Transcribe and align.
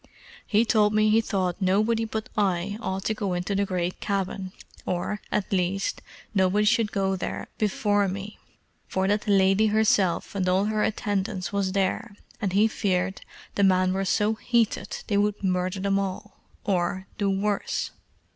He 0.47 0.65
told 0.65 0.95
me 0.95 1.11
he 1.11 1.21
thought 1.21 1.61
nobody 1.61 2.05
but 2.05 2.27
I 2.35 2.79
ought 2.81 3.05
to 3.05 3.13
go 3.13 3.35
into 3.35 3.53
the 3.53 3.67
great 3.67 3.99
cabin, 3.99 4.51
or, 4.83 5.21
at 5.31 5.51
least, 5.51 6.01
nobody 6.33 6.65
should 6.65 6.91
go 6.91 7.15
there 7.15 7.49
before 7.59 8.07
me; 8.07 8.39
for 8.87 9.07
that 9.07 9.21
the 9.21 9.31
lady 9.31 9.67
herself 9.67 10.33
and 10.33 10.49
all 10.49 10.65
her 10.65 10.81
attendance 10.83 11.53
was 11.53 11.73
there, 11.73 12.15
and 12.41 12.53
he 12.53 12.67
feared 12.67 13.21
the 13.53 13.63
men 13.63 13.93
were 13.93 14.03
so 14.03 14.33
heated 14.33 15.03
they 15.05 15.17
would 15.17 15.43
murder 15.43 15.79
them 15.79 15.99
all, 15.99 16.35
or 16.63 17.05
do 17.19 17.29
worse. 17.29 17.91